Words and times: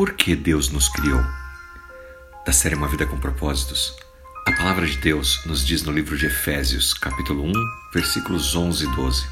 Por 0.00 0.14
que 0.14 0.34
Deus 0.34 0.70
nos 0.70 0.88
criou? 0.88 1.22
Da 2.46 2.54
série 2.54 2.74
Uma 2.74 2.88
Vida 2.88 3.04
com 3.04 3.18
Propósitos, 3.18 3.94
a 4.48 4.52
palavra 4.52 4.86
de 4.86 4.96
Deus 4.96 5.44
nos 5.44 5.62
diz 5.62 5.82
no 5.82 5.92
livro 5.92 6.16
de 6.16 6.24
Efésios, 6.24 6.94
capítulo 6.94 7.44
1, 7.44 7.52
versículos 7.92 8.56
11 8.56 8.82
e 8.82 8.96
12. 8.96 9.26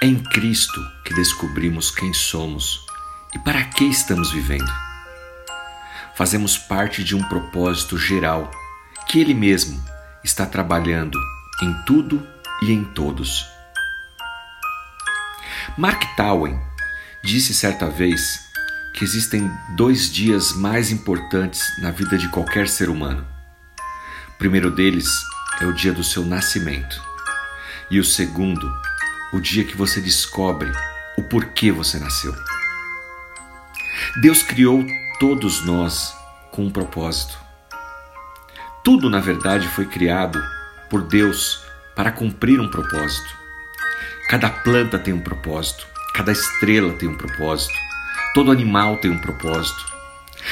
É 0.00 0.06
em 0.06 0.22
Cristo 0.22 0.80
que 1.04 1.12
descobrimos 1.14 1.90
quem 1.90 2.14
somos 2.14 2.86
e 3.34 3.40
para 3.40 3.64
que 3.64 3.82
estamos 3.86 4.30
vivendo. 4.30 4.72
Fazemos 6.14 6.56
parte 6.56 7.02
de 7.02 7.16
um 7.16 7.22
propósito 7.24 7.98
geral 7.98 8.48
que 9.08 9.18
Ele 9.18 9.34
mesmo 9.34 9.84
está 10.22 10.46
trabalhando 10.46 11.18
em 11.60 11.74
tudo 11.84 12.24
e 12.62 12.70
em 12.70 12.84
todos. 12.84 13.44
Mark 15.76 16.04
Twain 16.16 16.56
disse 17.24 17.52
certa 17.52 17.90
vez 17.90 18.45
que 18.96 19.04
existem 19.04 19.50
dois 19.76 20.10
dias 20.10 20.54
mais 20.54 20.90
importantes 20.90 21.62
na 21.82 21.90
vida 21.90 22.16
de 22.16 22.28
qualquer 22.30 22.66
ser 22.66 22.88
humano. 22.88 23.26
O 24.30 24.38
primeiro 24.38 24.70
deles 24.70 25.06
é 25.60 25.66
o 25.66 25.72
dia 25.74 25.92
do 25.92 26.02
seu 26.02 26.24
nascimento, 26.24 26.98
e 27.90 28.00
o 28.00 28.04
segundo, 28.04 28.66
o 29.34 29.40
dia 29.40 29.64
que 29.64 29.76
você 29.76 30.00
descobre 30.00 30.72
o 31.18 31.22
porquê 31.24 31.70
você 31.70 31.98
nasceu. 31.98 32.34
Deus 34.22 34.42
criou 34.42 34.82
todos 35.20 35.62
nós 35.66 36.16
com 36.50 36.64
um 36.64 36.70
propósito. 36.70 37.38
Tudo, 38.82 39.10
na 39.10 39.20
verdade, 39.20 39.68
foi 39.68 39.84
criado 39.84 40.42
por 40.88 41.02
Deus 41.02 41.62
para 41.94 42.10
cumprir 42.10 42.60
um 42.60 42.70
propósito. 42.70 43.36
Cada 44.28 44.48
planta 44.48 44.98
tem 44.98 45.12
um 45.12 45.20
propósito, 45.20 45.86
cada 46.14 46.32
estrela 46.32 46.94
tem 46.94 47.08
um 47.08 47.16
propósito, 47.16 47.85
todo 48.36 48.52
animal 48.52 48.98
tem 48.98 49.10
um 49.10 49.16
propósito. 49.16 49.82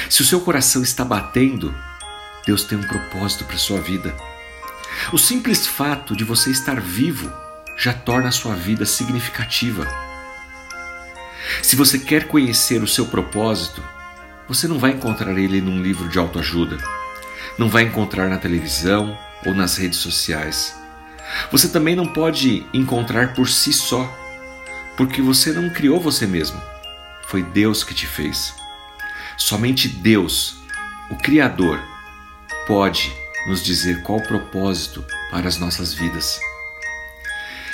Se 0.08 0.22
o 0.22 0.24
seu 0.24 0.40
coração 0.40 0.82
está 0.82 1.04
batendo, 1.04 1.74
Deus 2.46 2.64
tem 2.64 2.78
um 2.78 2.88
propósito 2.88 3.44
para 3.44 3.56
a 3.56 3.58
sua 3.58 3.78
vida. 3.78 4.16
O 5.12 5.18
simples 5.18 5.66
fato 5.66 6.16
de 6.16 6.24
você 6.24 6.50
estar 6.50 6.80
vivo 6.80 7.30
já 7.76 7.92
torna 7.92 8.30
a 8.30 8.32
sua 8.32 8.54
vida 8.54 8.86
significativa. 8.86 9.86
Se 11.60 11.76
você 11.76 11.98
quer 11.98 12.26
conhecer 12.26 12.82
o 12.82 12.88
seu 12.88 13.04
propósito, 13.04 13.84
você 14.48 14.66
não 14.66 14.78
vai 14.78 14.92
encontrar 14.92 15.36
ele 15.36 15.60
num 15.60 15.82
livro 15.82 16.08
de 16.08 16.18
autoajuda, 16.18 16.78
não 17.58 17.68
vai 17.68 17.82
encontrar 17.82 18.30
na 18.30 18.38
televisão 18.38 19.14
ou 19.44 19.54
nas 19.54 19.76
redes 19.76 19.98
sociais. 19.98 20.74
Você 21.52 21.68
também 21.68 21.94
não 21.94 22.06
pode 22.06 22.64
encontrar 22.72 23.34
por 23.34 23.46
si 23.46 23.74
só, 23.74 24.10
porque 24.96 25.20
você 25.20 25.52
não 25.52 25.68
criou 25.68 26.00
você 26.00 26.26
mesmo. 26.26 26.73
Foi 27.28 27.42
Deus 27.42 27.82
que 27.84 27.94
te 27.94 28.06
fez. 28.06 28.54
Somente 29.36 29.88
Deus, 29.88 30.56
o 31.10 31.16
Criador, 31.16 31.80
pode 32.66 33.12
nos 33.46 33.62
dizer 33.62 34.02
qual 34.02 34.18
o 34.18 34.26
propósito 34.26 35.04
para 35.30 35.48
as 35.48 35.58
nossas 35.58 35.92
vidas. 35.92 36.40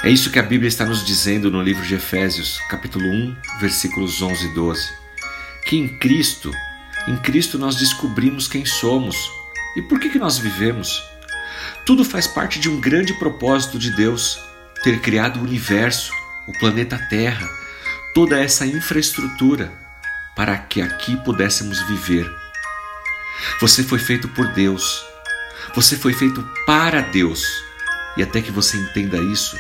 É 0.03 0.11
isso 0.11 0.31
que 0.31 0.39
a 0.39 0.43
Bíblia 0.43 0.69
está 0.69 0.87
nos 0.87 1.05
dizendo 1.05 1.51
no 1.51 1.63
livro 1.63 1.87
de 1.87 1.95
Efésios, 1.95 2.59
capítulo 2.71 3.05
1, 3.05 3.37
versículos 3.61 4.23
11 4.23 4.47
e 4.47 4.55
12. 4.55 4.93
Que 5.67 5.77
em 5.77 5.89
Cristo, 5.99 6.51
em 7.07 7.17
Cristo 7.19 7.59
nós 7.59 7.77
descobrimos 7.77 8.49
quem 8.49 8.65
somos 8.65 9.31
e 9.77 9.83
por 9.83 10.01
que, 10.01 10.09
que 10.09 10.19
nós 10.19 10.39
vivemos. 10.39 11.03
Tudo 11.85 12.05
faz 12.05 12.27
parte 12.27 12.59
de 12.59 12.69
um 12.69 12.81
grande 12.81 13.13
propósito 13.15 13.79
de 13.79 13.91
Deus, 13.95 14.41
ter 14.83 15.01
criado 15.01 15.39
o 15.39 15.43
universo, 15.43 16.13
o 16.49 16.53
planeta 16.59 16.99
Terra, 17.11 17.49
toda 18.15 18.39
essa 18.39 18.67
infraestrutura 18.67 19.73
para 20.37 20.57
que 20.57 20.81
aqui 20.81 21.17
pudéssemos 21.17 21.81
viver. 21.89 22.31
Você 23.61 23.83
foi 23.83 23.99
feito 23.99 24.29
por 24.29 24.49
Deus, 24.53 25.05
você 25.75 25.97
foi 25.97 26.13
feito 26.13 26.47
para 26.67 27.01
Deus, 27.01 27.45
e 28.17 28.23
até 28.23 28.41
que 28.41 28.51
você 28.51 28.77
entenda 28.77 29.19
isso, 29.19 29.59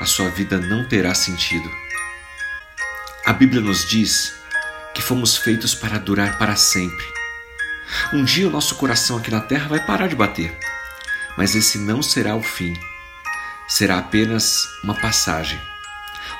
a 0.00 0.06
sua 0.06 0.28
vida 0.30 0.58
não 0.58 0.88
terá 0.88 1.14
sentido. 1.14 1.70
A 3.26 3.32
Bíblia 3.32 3.60
nos 3.60 3.88
diz 3.88 4.34
que 4.94 5.02
fomos 5.02 5.36
feitos 5.36 5.74
para 5.74 5.98
durar 5.98 6.38
para 6.38 6.56
sempre. 6.56 7.04
Um 8.12 8.24
dia 8.24 8.48
o 8.48 8.50
nosso 8.50 8.74
coração 8.76 9.18
aqui 9.18 9.30
na 9.30 9.40
terra 9.40 9.68
vai 9.68 9.84
parar 9.84 10.08
de 10.08 10.16
bater 10.16 10.56
mas 11.36 11.54
esse 11.54 11.78
não 11.78 12.02
será 12.02 12.36
o 12.36 12.42
fim. 12.42 12.74
Será 13.68 13.98
apenas 13.98 14.68
uma 14.82 14.94
passagem. 14.94 15.60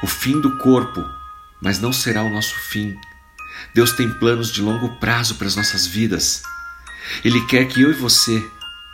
O 0.02 0.06
fim 0.06 0.40
do 0.40 0.56
corpo, 0.58 1.08
mas 1.62 1.80
não 1.80 1.92
será 1.92 2.22
o 2.22 2.30
nosso 2.30 2.54
fim. 2.54 2.96
Deus 3.74 3.92
tem 3.92 4.12
planos 4.18 4.50
de 4.50 4.60
longo 4.60 4.96
prazo 4.96 5.36
para 5.36 5.46
as 5.46 5.54
nossas 5.54 5.86
vidas. 5.86 6.42
Ele 7.24 7.40
quer 7.46 7.66
que 7.66 7.80
eu 7.80 7.90
e 7.90 7.94
você, 7.94 8.44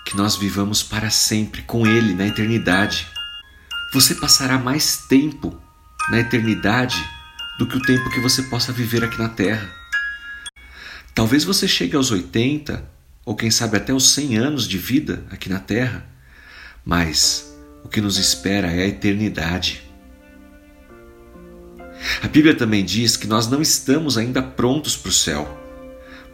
que 0.05 0.17
nós 0.17 0.37
vivamos 0.37 0.83
para 0.83 1.11
sempre 1.11 1.63
com 1.63 1.87
Ele 1.87 2.15
na 2.15 2.27
eternidade. 2.27 3.09
Você 3.93 4.15
passará 4.15 4.59
mais 4.59 4.99
tempo 5.09 5.59
na 6.11 6.21
eternidade 6.21 7.03
do 7.59 7.67
que 7.67 7.77
o 7.77 7.83
tempo 7.83 8.11
que 8.11 8.21
você 8.21 8.43
possa 8.45 8.73
viver 8.73 9.03
aqui 9.03 9.19
na 9.19 9.29
Terra. 9.29 9.69
Talvez 11.15 11.43
você 11.45 11.67
chegue 11.67 11.97
aos 11.97 12.11
80 12.11 12.85
ou 13.25 13.35
quem 13.35 13.51
sabe 13.51 13.77
até 13.77 13.93
os 13.93 14.11
100 14.13 14.37
anos 14.39 14.69
de 14.69 14.79
vida 14.79 15.25
aqui 15.31 15.49
na 15.49 15.59
Terra, 15.59 16.07
mas 16.85 17.53
o 17.83 17.89
que 17.89 18.01
nos 18.01 18.19
espera 18.19 18.69
é 18.69 18.85
a 18.85 18.87
eternidade. 18.87 19.88
A 22.23 22.27
Bíblia 22.27 22.55
também 22.55 22.85
diz 22.85 23.17
que 23.17 23.27
nós 23.27 23.49
não 23.49 23.63
estamos 23.63 24.19
ainda 24.19 24.43
prontos 24.43 24.97
para 24.97 25.11
o 25.11 25.13
céu. 25.13 25.59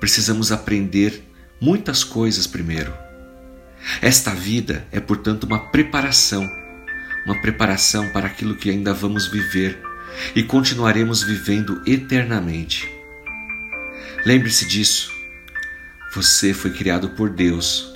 Precisamos 0.00 0.50
aprender 0.50 1.22
muitas 1.60 2.02
coisas 2.02 2.46
primeiro. 2.46 2.92
Esta 4.00 4.30
vida 4.34 4.86
é, 4.90 4.98
portanto, 4.98 5.44
uma 5.44 5.70
preparação, 5.70 6.48
uma 7.26 7.40
preparação 7.40 8.08
para 8.10 8.26
aquilo 8.26 8.56
que 8.56 8.70
ainda 8.70 8.94
vamos 8.94 9.26
viver 9.26 9.78
e 10.34 10.42
continuaremos 10.42 11.22
vivendo 11.22 11.82
eternamente. 11.86 12.90
Lembre-se 14.24 14.66
disso. 14.66 15.12
Você 16.14 16.54
foi 16.54 16.70
criado 16.70 17.10
por 17.10 17.28
Deus 17.28 17.92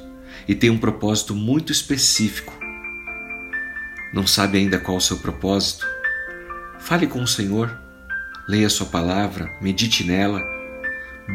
e 0.46 0.54
tem 0.54 0.68
um 0.68 0.78
propósito 0.78 1.34
muito 1.34 1.72
específico. 1.72 2.52
Não 4.12 4.26
sabe 4.26 4.58
ainda 4.58 4.78
qual 4.78 4.98
o 4.98 5.00
seu 5.00 5.18
propósito? 5.18 5.86
Fale 6.78 7.06
com 7.06 7.22
o 7.22 7.26
Senhor, 7.26 7.76
leia 8.48 8.68
Sua 8.68 8.86
palavra, 8.86 9.50
medite 9.60 10.04
nela, 10.04 10.40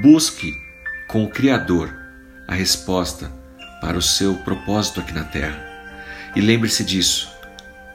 busque 0.02 0.54
com 1.08 1.24
o 1.24 1.30
Criador 1.30 1.94
a 2.48 2.54
resposta 2.54 3.32
para 3.82 3.98
o 3.98 4.02
seu 4.02 4.36
propósito 4.36 5.00
aqui 5.00 5.14
na 5.14 5.24
Terra. 5.24 5.62
E 6.36 6.42
lembre-se 6.42 6.84
disso: 6.84 7.30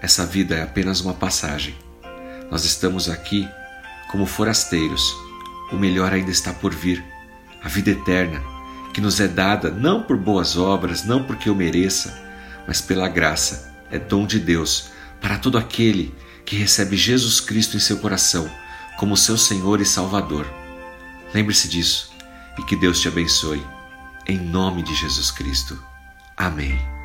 essa 0.01 0.25
vida 0.25 0.55
é 0.55 0.63
apenas 0.63 1.01
uma 1.01 1.15
passagem. 1.15 1.75
Nós 2.51 2.65
estamos 2.65 3.09
aqui 3.09 3.49
como 4.11 4.27
forasteiros, 4.27 5.15
o 5.73 5.77
melhor 5.77 6.13
ainda 6.13 6.31
está 6.31 6.53
por 6.53 6.75
vir 6.75 7.05
a 7.63 7.69
vida 7.69 7.91
eterna 7.91 8.59
que 8.99 9.01
nos 9.01 9.21
é 9.21 9.29
dada 9.29 9.71
não 9.71 10.03
por 10.03 10.17
boas 10.17 10.57
obras, 10.57 11.05
não 11.05 11.23
porque 11.23 11.49
eu 11.49 11.55
mereça, 11.55 12.21
mas 12.67 12.81
pela 12.81 13.09
graça, 13.09 13.73
é 13.93 13.97
dom 13.99 14.27
de 14.27 14.41
Deus 14.41 14.91
para 15.21 15.39
todo 15.39 15.57
aquele 15.57 16.07
que 16.07 16.28
recebe 16.57 16.97
Jesus 16.97 17.41
Cristo 17.41 17.77
em 17.77 17.81
seu 17.81 17.99
coração 17.99 18.51
como 18.99 19.17
seu 19.17 19.39
Senhor 19.39 19.81
e 19.81 19.85
Salvador. 19.85 20.47
Lembre-se 21.33 21.69
disso 21.69 22.11
e 22.59 22.63
que 22.63 22.77
Deus 22.77 23.01
te 23.01 23.09
abençoe. 23.09 23.65
Em 24.27 24.39
nome 24.39 24.83
de 24.83 24.95
Jesus 24.95 25.31
Cristo. 25.31 25.83
Amém. 26.37 26.98